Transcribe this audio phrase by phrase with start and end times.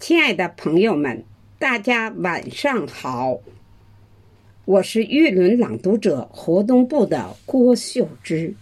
[0.00, 1.24] 亲爱的朋友们，
[1.58, 3.40] 大家晚上好！
[4.64, 8.54] 我是玉轮朗读者活动部的郭秀芝。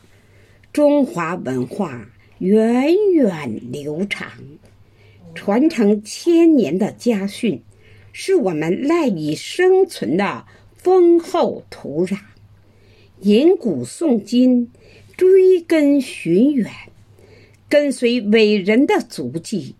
[0.72, 4.32] 中华文化源远流长，
[5.32, 7.62] 传承千年的家训，
[8.12, 10.44] 是我们赖以生存的
[10.74, 12.18] 丰厚土壤。
[13.20, 14.72] 引古诵今，
[15.16, 16.68] 追根寻源，
[17.68, 19.76] 跟随伟人的足迹。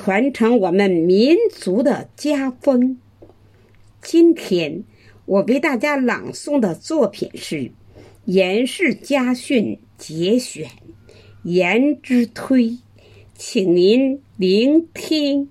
[0.00, 3.00] 传承我们民族的家风。
[4.00, 4.84] 今天
[5.24, 7.56] 我为大家朗诵的作品是
[8.24, 10.68] 《颜氏家训》节选，
[11.42, 12.66] 《颜之推》，
[13.34, 15.50] 请您聆听。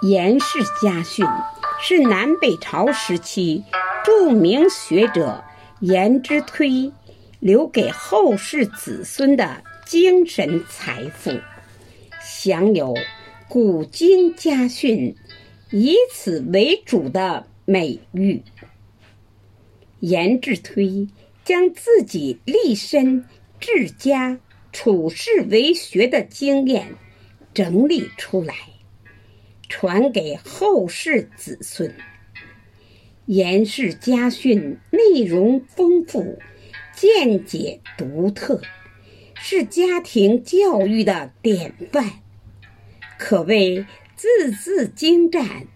[0.08, 1.26] 《颜氏家训》
[1.82, 3.62] 是南北朝时期
[4.02, 5.44] 著名学者
[5.80, 6.90] 颜之推。
[7.42, 11.32] 留给后世子孙的精神财富，
[12.22, 12.94] 享有
[13.50, 15.16] “古今家训，
[15.72, 18.42] 以此为主”的美誉。
[19.98, 21.08] 颜志推
[21.44, 23.24] 将自己立身
[23.58, 24.38] 治家、
[24.72, 26.94] 处世为学的经验
[27.52, 28.54] 整理出来，
[29.68, 31.92] 传给后世子孙。
[33.26, 36.38] 颜氏家训内容丰富。
[36.94, 38.60] 见解独特，
[39.34, 42.10] 是家庭教育的典范，
[43.18, 45.66] 可谓字字精湛，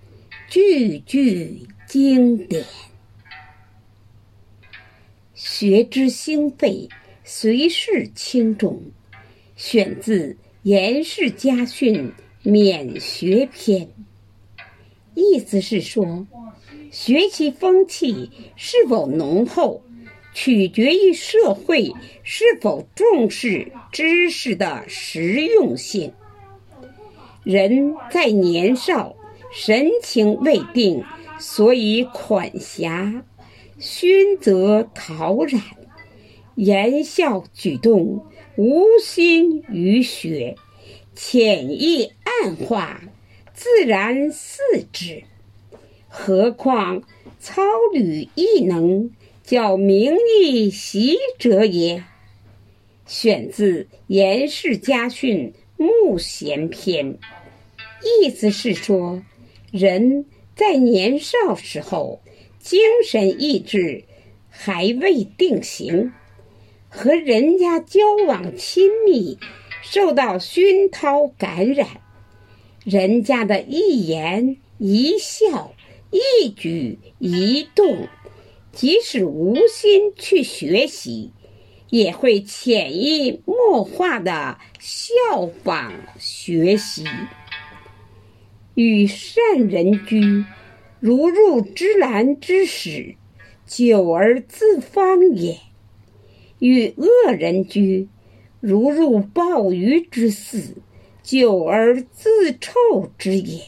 [0.49, 2.65] 句句经典。
[5.35, 6.89] 学之兴废，
[7.25, 8.83] 随事轻重。
[9.57, 12.13] 选自《颜氏家训·
[12.49, 13.87] 勉学篇》，
[15.15, 16.27] 意思是说，
[16.91, 19.83] 学习风气是否浓厚。
[20.37, 26.13] 取决于社会是否重视知识的实用性。
[27.43, 29.17] 人在年少，
[29.51, 31.03] 神情未定，
[31.39, 33.25] 所以款狭，
[33.79, 35.63] 熏则陶染，
[36.55, 38.27] 言笑举动
[38.57, 40.57] 无心于学，
[41.15, 43.01] 潜意暗化，
[43.55, 44.61] 自然似
[44.93, 45.23] 之。
[46.09, 47.03] 何况
[47.41, 49.11] 操履异能？
[49.47, 52.03] 叫名义习者也。
[53.07, 57.15] 选自《颜氏家训·慕贤篇》，
[58.03, 59.23] 意思是说，
[59.71, 62.21] 人在年少时候，
[62.59, 64.03] 精神意志
[64.51, 66.13] 还未定型，
[66.89, 69.39] 和人家交往亲密，
[69.81, 71.87] 受到熏陶感染，
[72.85, 75.73] 人家的一言一笑、
[76.11, 78.09] 一举一动。
[78.77, 81.33] 即使无心去学习，
[81.89, 87.03] 也会潜移默化的效仿学习。
[88.75, 90.45] 与善人居，
[91.01, 93.15] 如入芝兰之室，
[93.65, 95.55] 久而自芳也；
[96.59, 98.11] 与恶人居，
[98.61, 100.77] 如入鲍鱼之肆，
[101.23, 103.63] 久而自臭之也。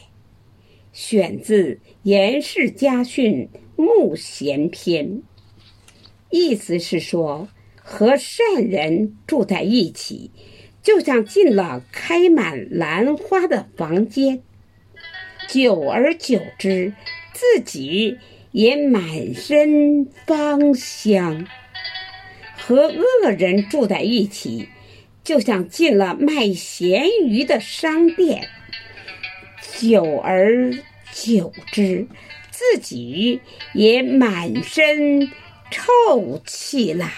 [0.91, 3.49] 选自《颜氏家训》。
[3.81, 5.21] 慕贤篇，
[6.29, 10.31] 意思是说，和善人住在一起，
[10.83, 14.41] 就像进了开满兰花的房间，
[15.47, 16.93] 久而久之，
[17.31, 18.17] 自己
[18.51, 21.45] 也满身芳香；
[22.57, 24.67] 和恶人住在一起，
[25.23, 28.45] 就像进了卖咸鱼的商店，
[29.79, 30.73] 久而
[31.13, 32.05] 久之。
[32.59, 33.39] 自己
[33.73, 35.31] 也满身
[35.71, 37.09] 臭气了。